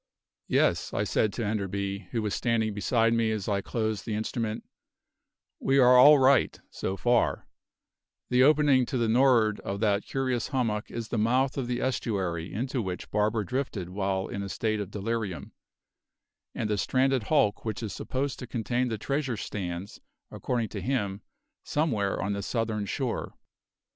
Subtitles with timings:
[0.47, 4.63] "Yes," I said to Enderby, who was standing beside me as I closed the instrument,
[5.59, 7.47] "we are all right so far;
[8.31, 12.51] the opening to the nor'ard of that curious hummock is the mouth of the estuary
[12.51, 15.51] into which Barber drifted while in a state of delirium,
[16.55, 21.21] and the stranded hulk which is supposed to contain the treasure stands, according to him,
[21.63, 23.35] somewhere on the southern shore.